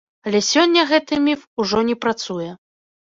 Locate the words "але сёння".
0.29-0.85